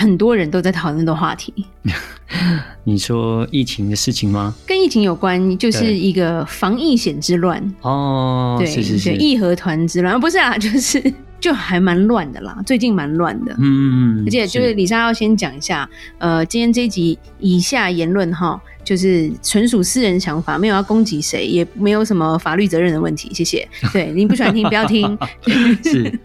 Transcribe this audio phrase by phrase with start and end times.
[0.00, 1.52] 很多人都在讨论的话题。
[2.84, 4.54] 你说疫情的事情吗？
[4.66, 8.56] 跟疫情有关，就是一个防疫险之乱哦。
[8.58, 13.52] 对，是是是，义和团之乱，不是啊，就是 就还蛮乱的啦，最近蛮乱的。
[13.58, 14.24] 嗯嗯嗯。
[14.26, 15.86] 而且就是李莎要先讲一下，
[16.16, 23.30] 呃，今天这一集以下言论哈，就是纯属私人想法，没有要攻击谁，也没有什么法律责任的问题。
[23.34, 23.68] 谢谢。
[23.92, 25.18] 对，你不喜欢听不要听。
[25.84, 26.18] 是。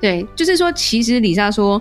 [0.00, 1.80] 对，就是说，其实李莎说。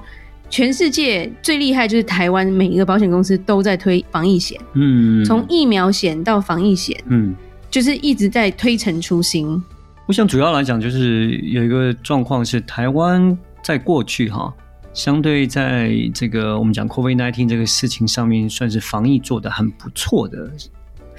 [0.49, 7.35] 全世界最厉害就是台湾，每一个保险公司都在推防疫险，嗯，从疫苗险到防疫险，嗯，
[7.69, 9.61] 就是一直在推陈出新。
[10.07, 14.51] 我想主要来讲，就是有一个状况是，台湾在过去哈，
[14.91, 20.51] 相对在这个我们讲 COVID-19 这个事情上面，算是防疫做的很不错的。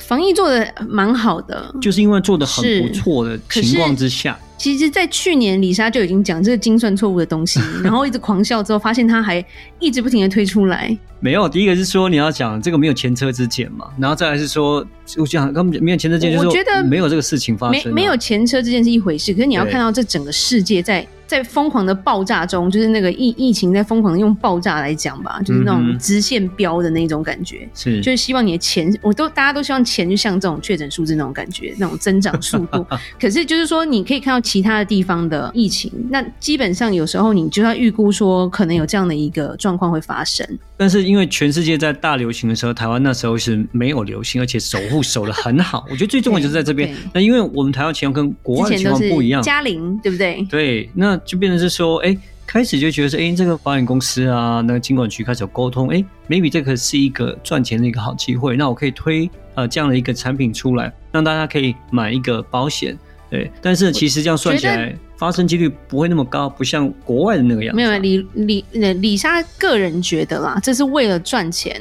[0.00, 4.38] 防疫做的蛮好的，就是因为做的很不错的情况之下。
[4.58, 9.42] 其实，在去年，李莎就已经讲这个精算错误的东西， 然后一直狂笑之后，发现他还
[9.78, 10.94] 一直不停的推出来。
[11.20, 14.84] 没有，第一个是说你要讲这个没有前车之鉴嘛，然后再来是说，
[15.16, 17.94] 我想根本没有前车之鉴，就是说没有这个事情发生。
[17.94, 21.06] 没没有前车之鉴是一回事，可是你要看到这整个世界在。
[21.30, 32.84] 在疯狂的爆炸中，就是那个疫疫情在疯狂的用爆炸来讲吧，就是那种直线飙的那种感觉，是就是希望你的钱，我都大家都希望钱就像这种确诊数字那种感觉，那种增长速度。
[33.20, 40.44] 可是就是说，你可以看到其他的地方的疫情，那基本上有时候你就要预估说，可能有这样的一个状况会发生。
[40.80, 45.84] 但是因为全世界在大流行的时候，台湾那时候是没有流行，而且守护守的很好。
[45.92, 46.96] 我觉得最重要就是在这边。
[47.12, 50.42] 那因为我们台湾情况跟国外情况不一样，嘉玲对不对？
[50.50, 51.20] 对，那。
[51.22, 62.98] 就变成是说，哎，开始就觉得说，哎，这个保险公司啊，那个金管局开始有沟通，哎，maybe 这个是一个赚钱的一个好机会，那我可以推呃这样的一个产品出来，让大家可以买一个保险，
[63.30, 63.50] 对。
[63.62, 67.76] 但是其实这样算起来，发生几率不会那么高，不像国外的那个样子。
[67.76, 71.80] 没有，李李李莎个人觉得啦，这是为了赚钱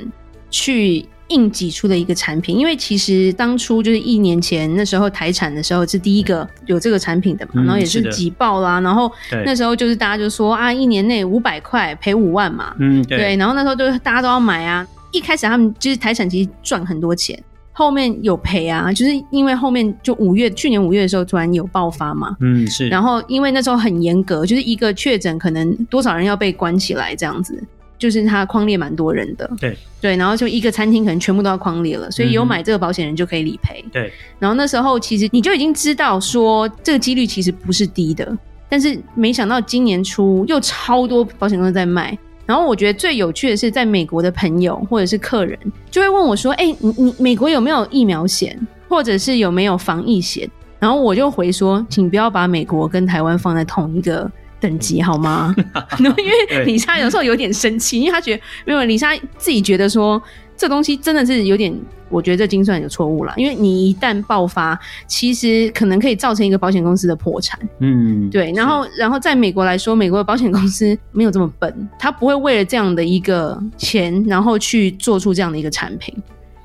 [0.50, 1.06] 去。
[1.30, 9.12] 硬挤出的一个产品，因为其实当初就是一年前那时候台产的时候是第一个有这个产品的嘛，嗯、然后也是挤爆啦，然后
[9.46, 14.84] 那时候就是大家就说啊，一年内五百块赔五万嘛，嗯对，对，然后那时候就大家都要买啊。
[15.12, 17.40] 一开始他们就是台产其实赚很多钱，
[17.80, 27.64] 后面有赔啊，就是因为后面就五月去年五月的时候突然有爆发嘛，嗯是，然后因为那时候很严格，就是一个确诊可能多少人要被关起来这样子。
[27.98, 33.84] 就是他框列蛮多人的，对对，然后就一个餐厅可能全部都要框列了，所以有买这个保险人就可以理赔。
[33.92, 34.10] 对，
[34.40, 38.38] 然后那时候其实你就已经知道说这个几率其实不是低的，
[38.70, 42.18] 但是没想到今年初又超多保险公司在卖。
[42.50, 45.56] 然后我觉得最有趣的是，在美国的朋友或者是客人
[45.92, 50.50] 就会问我说：“哎，你你美国有没有疫苗险，或者是有没有防疫险？”
[50.80, 54.28] 然后我就回说：“请不要把美国跟台湾放在同一个。”
[54.62, 55.56] 等级好吗？
[56.00, 60.22] 因为李莎有时候有点生气，因为他觉得没有李莎自己觉得说
[60.60, 61.74] 这东西真的是有点，
[62.10, 63.34] 我觉得这精算有错误了。
[63.38, 64.78] 因为你一旦爆发，
[65.08, 67.58] 其实可能可以造成一个保险公司的破产。
[67.80, 68.52] 嗯，对。
[68.52, 76.14] 然后，然后在美国来说，美国的保险公司没有这么笨，他不会为了这样的一个钱，然后去做出这样的一个产品，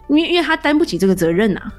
[0.08, 1.72] 因为因为他担不起这个责任啊。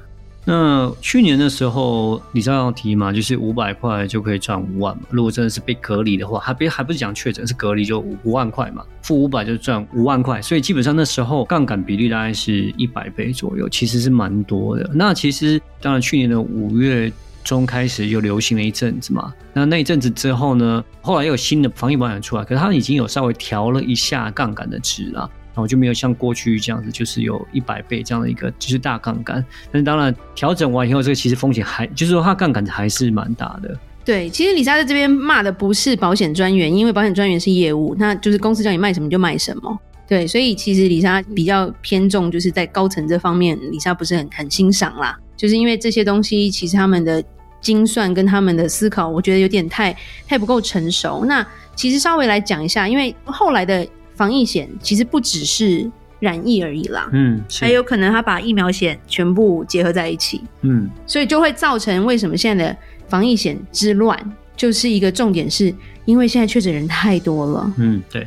[0.48, 5.02] 那去年的时候，你知道要提嘛，就是五百块就可以赚五万嘛。
[5.10, 10.40] 如果真的是被隔离的话，还别还不是讲确诊，是隔离就五万块嘛，负五百就赚五万块。
[10.40, 14.88] 所以基本上那时候杠杆比例大概是一百倍左右，其实是蛮多的。
[14.94, 17.12] 那其实当然去年的五月
[17.42, 25.28] 中开始就流行了一阵子嘛，那那一阵子之后呢，后来又有新的防疫保险出来，可是它已经有稍微调了一下杠杆的值了。
[25.56, 29.42] 然后就没有像过去这样子，就是有一百倍这样的一个就是大杠杆。
[29.72, 33.74] 但是当然调整完以后，这个其实风险还就是说它杠杆还是蛮大的。
[34.04, 39.80] 对，其实李莎在这边骂的不是保险专员，因为保险专员是业务，那就是公司叫你卖什么就卖什么。
[40.06, 45.18] 对，所以其实李莎比较偏重就是在高层这方面，李莎不是很很欣赏啦。
[45.38, 47.24] 就是因为这些东西其实他们的
[47.62, 49.96] 精算跟他们的思考，我觉得有点太
[50.28, 51.24] 太不够成熟。
[51.24, 51.44] 那
[51.74, 53.88] 其实稍微来讲一下，因为后来的。
[54.16, 62.76] 防疫险其实不只是染疫而已啦，嗯，还有可能他把疫苗险全部结合在一起，嗯，所以就会造成为什么现在的
[63.06, 64.18] 防疫险之乱，
[64.56, 65.72] 就是一个重点，是
[66.06, 68.26] 因为现在确诊人太多了，嗯，对，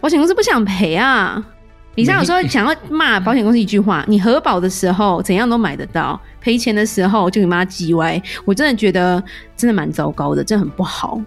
[0.00, 1.42] 保险公司不想赔啊，
[1.94, 8.20] 李莎有时候想要骂保险公司一句话：你核保的时候怎样都买得到，赔钱的时候就你妈叽歪。
[8.44, 9.22] 我真的觉得
[9.56, 11.20] 真的蛮糟糕的，真的很不好。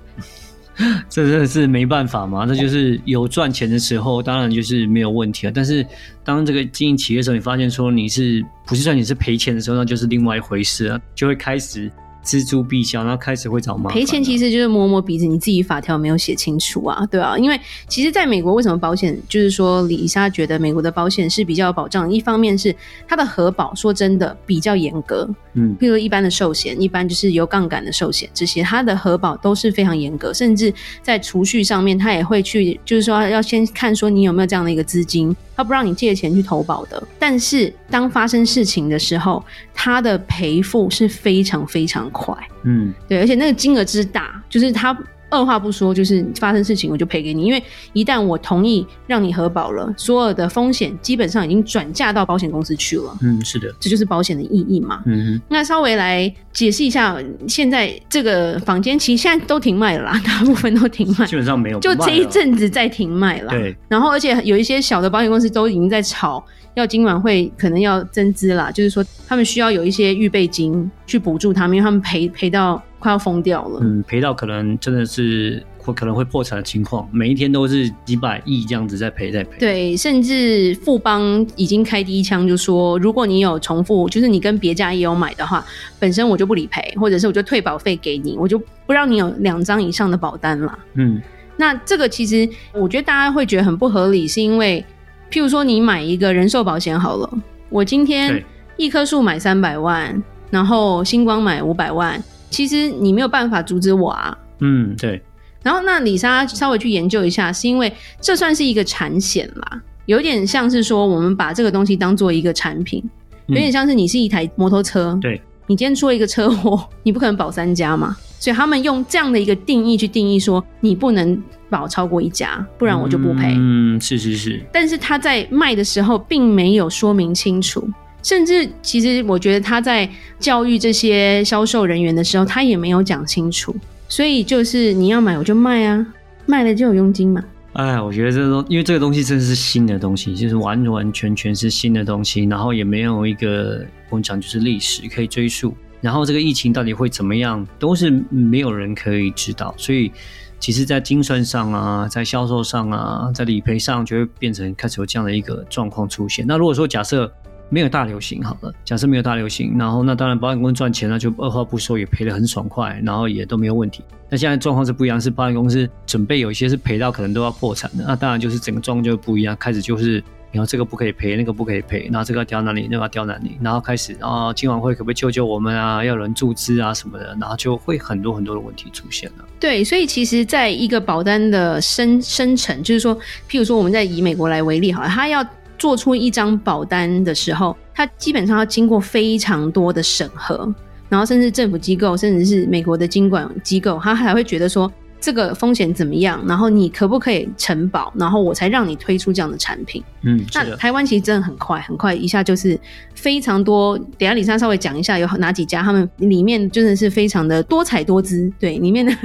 [1.09, 2.45] 这真的是没办法嘛？
[2.45, 5.51] 这就是有赚钱的时候，当然就是没有问题啊。
[5.53, 5.85] 但是
[6.23, 11.91] 当这个经营企业的时候，你发现说你是不是赚你是赔钱的时候，那就是另外一回事啊，就会开始。
[12.23, 13.93] 錙铢必较，然后开始会找麻烦。
[13.93, 22.11] 赔钱其实就是摸摸鼻子，你自己法条没有写清楚啊，对啊，因为其实，在美国，为什么保险就是说，李莎觉得美国的保险是比较有保障。
[22.11, 22.75] 一方面是
[23.07, 25.29] 它的核保，说真的比较严格。
[25.55, 35.35] 嗯，譬如一般的寿险，一般就是有杠杆的寿险，这些它的核保都是非常严格，甚至在储蓄上面，它也会去，就是说要先看说你有没有这样的一个资金。
[35.55, 42.35] 他不让你借钱去投保的，但是当发生事情的时候，他的赔付是非常非常快。
[42.63, 44.97] 嗯，对，而且那个金额之大，就是他。
[45.33, 47.62] 二话不说，就是发生事情我就赔给你，因为
[47.94, 53.18] 一旦我同意让你核保了，所有的风险基本上已经转嫁到保险公司去了。
[53.21, 55.01] 嗯，是的，这就是保险的意义嘛。
[55.07, 63.50] 嗯哼，那稍微来解释一下，现在这个房间其实现在都停卖了啦， 大部分都停卖，基本上没有，就这一阵子在停卖了。
[63.50, 66.45] 对，然后而且有一些小的保险公司都已经在吵，
[66.75, 72.81] 要今晚会可能要增资啦，就是说他们需要有一些预备金去补助他们，因为他们赔赔到。
[73.03, 79.59] 快要疯掉了，嗯，赔到可能真的是会可能会破产的情况，每一天都是几百亿这样子在赔在赔。
[79.59, 85.65] 对，甚至富邦已经开第一枪，就说如果你有重复，就是你跟别家也有买的话，
[86.00, 90.79] 本身我就不理赔，或者是我就退保费给你，我就不让你有两张以上的保单了。
[90.94, 91.21] 嗯，
[91.57, 94.81] 那这个其实我觉得大家会觉得很不合理，是因为
[95.29, 97.29] 譬如说你买一个人寿保险好了，
[97.69, 98.41] 我今天
[98.77, 102.23] 一棵树买三百万，然后星光买五百万。
[102.53, 104.38] 其实你没有办法阻止我啊。
[104.59, 105.19] 嗯，对。
[105.63, 107.91] 然后那李莎稍微去研究一下，是因为
[108.21, 113.03] 这算是一个产险啦，有点像是说我们把这个东西当做一个产品，
[113.47, 123.56] 有点像是你是一台摩托车，对，你今天出了一个车祸，你不可能保三家嘛，所以他们用这样的一个定义去定义说，你不能保超过一家，不然我就不赔。
[123.57, 124.61] 嗯，是是是。
[124.71, 127.89] 但是他在卖的时候并没有说明清楚。
[128.23, 130.09] 甚至，其实我觉得他在
[130.39, 133.75] 教育这些销售人员的时候，他也没有讲清楚。
[134.07, 136.05] 所以就是你要买我就卖啊，
[136.45, 137.43] 卖了就有佣金嘛。
[137.73, 145.75] 哎，我觉得这东，因为这个东西真的是新的东西，就是完完全全是新的东西，然后也没有一个我们讲就是历史可以追溯。
[145.99, 149.73] 然后这个疫情到底会怎么样，都是没有人可以知道。
[149.77, 150.11] 所以，
[150.59, 156.45] 其实，在精算上啊，在销售上啊，在理赔上，就会变成开始有这样的一个状况出现。
[156.45, 157.31] 那如果说假设，
[157.73, 164.03] 没有大流行好了，假设没有大流行，然后那当然保险公司赚钱，那就二话不说也赔得很爽快，然后也都没有问题。
[164.29, 176.03] 那现在状况是不一样，是保险公司准备有一些是赔到可能都要破产的，那当然就是整个状况就不一样，开始就是然后这个不可以赔，那个不可以赔，然后这个要调哪里，那个要调哪里，然后开始啊，金管会可不可以救救我们啊？
[176.03, 179.45] 要有人注资啊什么的，然后就会很多很多的问题出现了。
[179.59, 183.15] 对，所以其实在一个保单的生生成，就是说，
[183.49, 185.43] 譬如说我们在以美国来为例好了，它要。
[185.77, 190.73] 做出一张保单的时候，它基本上要经过非常多的审核，
[191.09, 194.91] 然后甚至政府机构，甚至是美国的监管机构，他还会觉得说。
[195.23, 196.43] 这个风险怎么样？
[196.45, 198.11] 然后你可不可以承保？
[198.17, 200.03] 然后我才让你推出这样的产品。
[200.23, 202.77] 嗯，那台湾其实真的很快，很快一下就是
[203.15, 203.97] 非常多。
[204.17, 208.51] 等下李莎稍微讲一下有哪几家，他们里面真的是非常的多彩多姿。
[208.59, 209.15] 对，里面的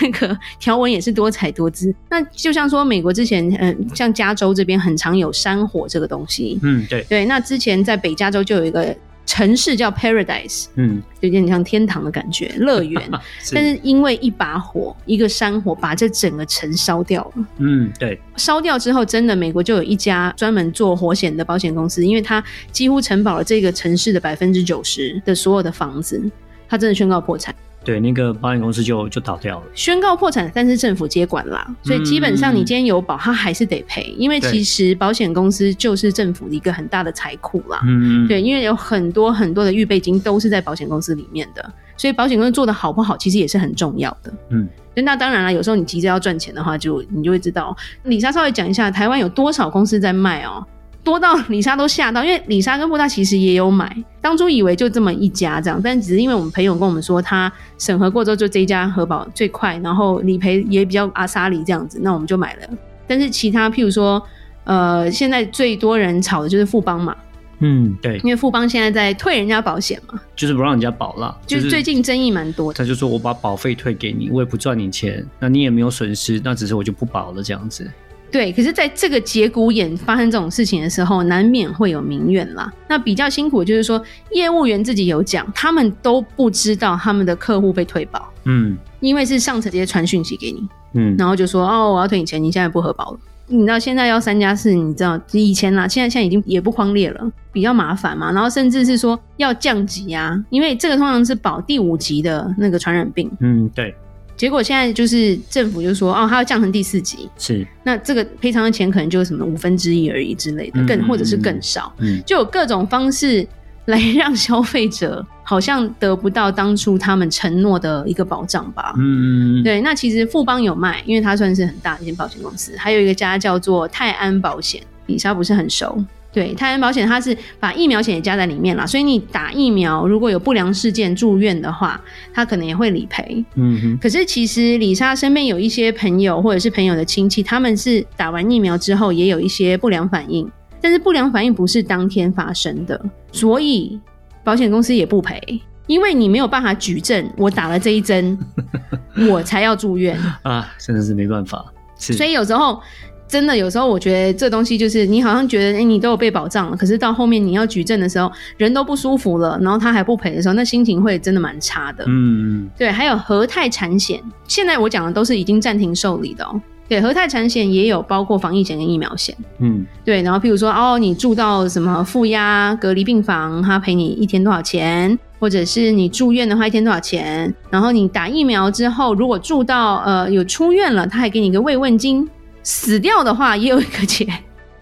[0.00, 1.92] 那个条文也是多彩多姿。
[2.08, 6.60] 那就像说美国之前，嗯，像加州这边很常有山火这个东西。
[6.62, 7.24] 嗯，对对。
[7.24, 8.96] 那之前在北加州就有一个。
[9.28, 13.00] 城市叫 Paradise，嗯，有点像天堂的感觉，乐园。
[13.44, 17.46] 是但是因为一把火，一个山火，把这整个城烧掉了。
[17.58, 18.18] 嗯，对。
[18.36, 22.42] 烧掉之后，真的美国就有一家专门做火险的保险公司，因为它
[22.72, 26.18] 几乎承保了这个城市的百分之九十的所有的房子，
[26.66, 27.54] 它真的宣告破产。
[27.88, 37.80] 对，那个保险公司就就倒掉了，宣告破产，但是政府接管啦，所以基本上你今天有保，他还是得赔，因为其实保险公司就是政府的一个很大的财库啦。
[37.86, 44.30] 嗯，对，因为有很多很多的预备金都是在保险公司里面的，所以保险公司做得好不好，其实也是很重要的。
[44.50, 47.74] 嗯，那当然了，有时候你急着要赚钱的话，就你就会知道。
[48.02, 50.62] 李莎稍微讲一下，台湾有多少公司在卖哦？
[51.08, 62.60] 多到李莎都吓到，因为李莎跟布大其实也有买，当初以为就这么一家这样，但只是因为我们朋友跟我们说，他审核过之后就这一家核保最快，然后理赔也比较阿莎里这样子，那我们就买了。
[63.06, 64.22] 但是其他譬如说，
[64.64, 67.16] 呃，现在最多人炒的就是富邦嘛，
[67.60, 72.76] 嗯，对，因为富邦现在在退人家保险嘛，就是不让人家保了，就是最近争议蛮多的。
[72.76, 77.90] 他就说我把保费退给你，我也不赚你钱，那你也没有损失，那只是我就不保了这样子。
[78.30, 82.70] 对，可是在这个节骨眼发生这种事情的时候，难免会有民怨啦。
[82.88, 93.18] 那比较辛苦的就是说，业务员自己有讲，他们都不知道他们的客户被退保，嗯，因为是上层直接传讯息给你，嗯，然后就说哦，我要退你钱，你现在不核保了。
[93.50, 98.30] 你知道现在要三加四，你知道以前啦，现在现在已经也不匡列了，比较麻烦嘛。
[98.30, 103.94] 然后甚至是说要降级啊，因为这个通常是保第五级的那个传染病，嗯，对。
[104.38, 107.66] 结果现在就是政府就说哦，它要降成第四级，是。
[107.82, 113.46] 那这个赔偿的钱可能就什么五分之一而已之类的，更、嗯、或者是更少，嗯，就有各种方式
[113.86, 119.80] 来让消费者好像得不到当初他们承诺的一个保障吧，嗯，对。
[119.80, 126.02] 那其实富邦有卖，因为它算是很大的一间保险公司，还有一个家叫做泰安保险，里莎不是很熟。
[126.38, 132.00] 对，泰安保险它是把疫苗险也加在里面了，所以你打疫苗如果有不良事件住院的话，
[132.32, 133.44] 它可能也会理赔。
[133.56, 133.98] 嗯哼。
[134.00, 140.48] 可是其实李莎身边有一些朋友或者是朋友的亲戚，他们是打完疫苗之后也有一些不良反应，
[140.80, 143.98] 但是不良反应不是当天发生的，所以
[144.44, 145.42] 保险公司也不赔，
[145.88, 148.38] 因为你没有办法举证我打了这一针，
[149.28, 151.64] 我才要住院啊，真的是没办法。
[151.96, 152.80] 所以有时候。
[153.28, 162.04] 真的有时候我觉得这东西就是你好像觉得哎、欸，你都有被保障了，可是到后面你要举证的时候，人都不舒服了，然后他还不赔的时候，那心情会真的蛮差的。
[162.08, 166.60] 嗯，对，还有和泰产险，现在我讲的都是已经暂停受理的哦。
[166.88, 169.36] 对，和泰产险也有包括防疫险跟疫苗险。
[169.58, 175.18] 嗯，对，然后譬如说哦，你住到什么负压隔离病房，他赔你一天多少钱？
[175.38, 177.54] 或者是你住院的话，一天多少钱？
[177.70, 182.26] 然后你打疫苗之后，如果住到呃有出院了，他还给你一个慰问金。
[182.62, 184.26] 死掉的话也有一个钱，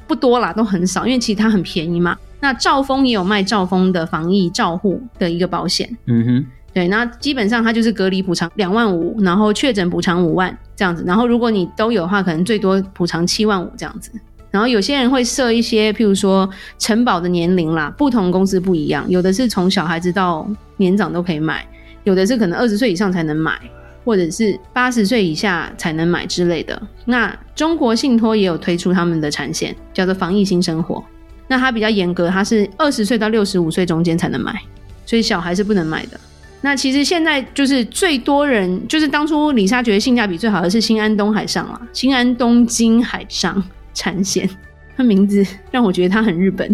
[0.07, 2.17] 不多啦，都很少，因为其实它很便宜嘛。
[2.41, 11.03] 那兆丰也有卖兆丰的防疫照护的一个保险，嗯哼，对，那基本上它就是隔离补偿两万五，然后确诊补偿五万这样子。
[11.07, 14.11] 然后如果你都有的话，可能最多补偿七万五这样子。
[14.51, 21.67] 然后有些人会设一些，譬如说承保的年龄啦，不同公司不一样，有的是从小孩子到年长都可以买，
[22.05, 23.59] 有的是可能二十岁以上才能买。
[24.07, 26.81] 或者是八十岁以下才能买之类的。
[27.07, 31.05] 那中国信托也有推出他们的产险，叫做防疫新生活。
[31.49, 34.63] 那它比较严格，它是二十岁到六十五岁中间才能买，
[35.05, 36.19] 所以小孩是不能买的。
[36.61, 43.61] 那其实现在就是最多人，就是当初李莎觉得性价比最好的是新安东海上啦，新安东京海上
[43.93, 44.49] 产险，
[44.97, 46.69] 它名字让我觉得它很日本，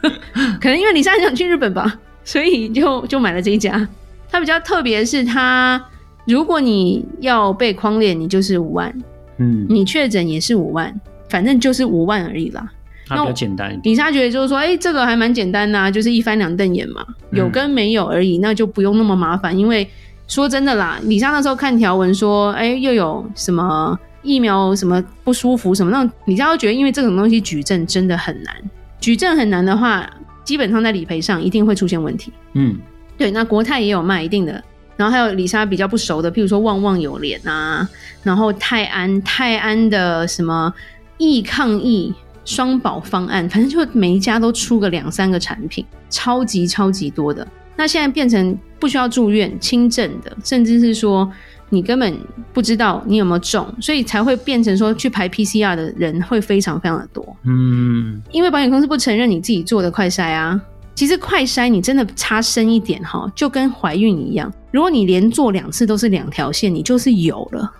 [0.60, 3.88] 可能因为李莎很想去日本吧，所以就就买了这一家。
[4.30, 5.82] 它比较特别是它。
[6.26, 8.94] 如果你要被框列，你就是五万，
[9.38, 10.94] 嗯，你确诊也是五万，
[11.28, 12.70] 反正就是五万而已啦。
[13.08, 13.76] 那比较简单。
[13.82, 19.58] 李莎觉得就是说，哎、欸，这个还蛮简单的、啊，就是一翻两瞪眼嘛，有跟没有而已，嗯、那就不用那么麻烦。
[19.58, 19.88] 因为
[20.28, 28.54] 说真的啦，李莎那时候看条文说，哎、欸，又有什么疫苗什么不舒服什么，那李莎会觉得，因为这种东西举证真的很难，
[29.00, 30.08] 举证很难的话，
[30.44, 32.32] 基本上在理赔上一定会出现问题。
[32.52, 32.78] 嗯，
[33.18, 34.62] 对，那国泰也有卖一定的。
[35.00, 37.88] 然后还有李莎比较不熟的，譬如说旺旺有联啊，
[38.22, 40.70] 然后泰安泰安的什么
[41.16, 42.12] 易抗疫
[42.44, 47.48] 双保方案，反正就每一家都出个两三个产品，超级超级多的。
[47.76, 51.26] 那现在变成不需要住院轻症的，甚至是说
[51.70, 52.14] 你根本
[52.52, 57.24] 不知道你有没有中，所以才会变成说去排 PCR 的人会非常非常的多。
[57.44, 60.60] 嗯，因为保险公司不承认你自己做的快筛啊。
[61.00, 67.72] 其实快筛你真的差深一点哈，就跟怀孕一样，如果你连做两次都是两条线，你就是有了。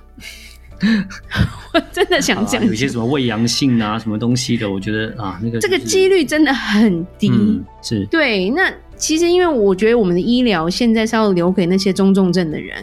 [1.75, 7.29] 我真的想讲、啊，有些什么胃阳性啊，什么东西的，我觉得啊，那个、就是、这个几率真的很低。
[7.31, 12.83] 嗯、是对，那其实因为我觉得我们的医疗现在是要留给那些中重症的人。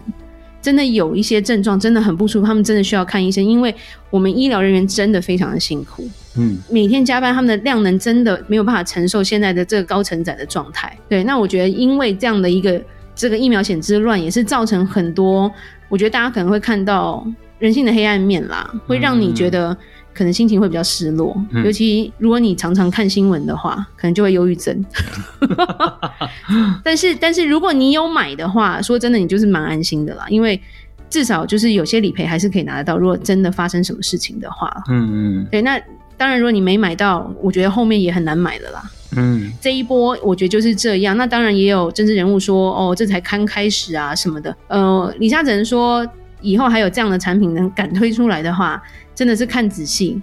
[0.67, 3.73] 真的有一些症状真的很不舒服，他们真的需要看医生，因为
[4.09, 6.05] 我们医疗人员真的非常的辛苦，
[6.35, 10.93] 嗯，每天加班，他们的量能真的没有办法承受现在的这个高承载的状态。
[11.07, 12.81] 对，那我觉得因为这样的一个
[13.15, 15.49] 这个疫苗险之乱，也是造成很多，
[15.87, 17.25] 我觉得大家可能会看到
[17.59, 19.77] 人性的黑暗面啦，会让你觉得。
[20.17, 24.83] 可能心情会比较失落，嗯、尤其如果你常常看新闻的话，可能就会忧郁症。
[26.83, 30.59] 但是，但是如果你有买的话，说真的，你就是蛮安心的啦，因为
[31.07, 32.97] 至少就是有些理赔还是可以拿得到。
[32.97, 35.79] 如果真的发生什么事情的话，嗯嗯，对，那
[36.17, 38.91] 当然，如果你没买到，我觉得后面也很难买了啦。
[39.15, 41.15] 嗯，这一波我觉得就是这样。
[41.15, 44.55] 那当然也有政治人物说，哦，这才刚开始啊什么的。
[44.67, 46.03] 呃，李莎只能说，
[46.41, 48.81] 以后还有这样的产品能敢推出来的话。
[49.17, 50.21] 真的是看仔细，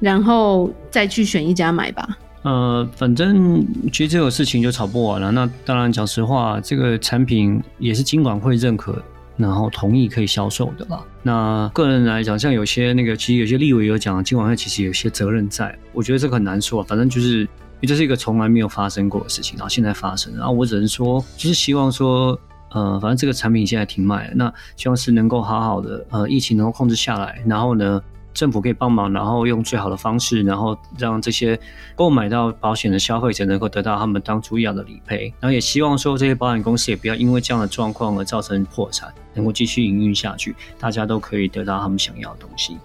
[0.00, 2.18] 然后再去选一家买吧。
[2.42, 5.30] 呃，反正其实这种事情就吵不完了。
[5.30, 9.00] 那当然，讲实话，这个产品也是金管会认可
[9.36, 11.00] 然后同意可以销售的啦。
[11.22, 15.72] 那个人来讲，像有些那个，其实有些立委有讲，金管会其实有些责任在。
[15.92, 17.48] 我觉得这个很难说，反正就是因
[17.82, 22.36] 为这是一个从来没有发生过的事情，然后现在发生，然后我只能说，就是希望说，
[22.72, 28.02] 呃，反正这个产品现在停卖了，那希望是能够好好的，呃，疫情能够控制下来，然后呢，
[28.34, 31.58] 政府可以帮忙，然后用最好的方式，然后让这些
[31.94, 42.76] 购买到保险的消费者能够得到他们当初要的理赔，然后也希望说这些保险公司也不要因为这样的状况而造成破产，能够继续营运下去，大家都可以得到他们想要的东西。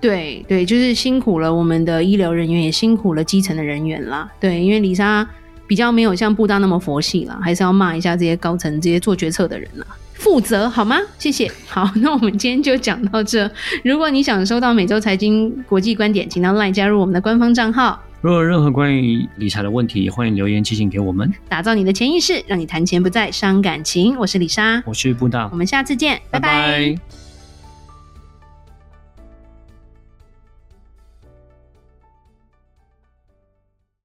[0.00, 4.30] 对对，就是辛苦了我们的医疗人员，也辛苦了基层的人员啦。
[4.38, 5.28] 对，因为李莎
[5.70, 9.86] 比较没有像布大那么佛系啦，还是要骂一下这些高层、这些做决策的人啦。
[10.14, 10.98] 负责好吗？
[11.16, 11.48] 谢谢。
[11.68, 13.48] 好， 那我们今天就讲到这。
[13.84, 18.02] 如果你想收到每周财经国际观点，请到 LINE 加入我们的官方账号。
[18.20, 21.32] 如果有任何关于理财的问题，也欢迎留言寄信给我们。
[21.48, 24.18] 打造你的潜意识，让你谈钱不再伤感情。
[24.18, 26.48] 我是李莎，我是布大，我们下次见，拜拜。
[26.48, 27.19] 拜拜。